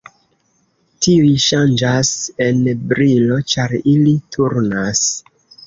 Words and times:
Tiuj 1.07 1.33
ŝanĝas 1.43 2.15
en 2.47 2.65
brilo 2.95 3.39
ĉar 3.55 3.79
ili 3.95 4.17
turnas. 4.39 5.07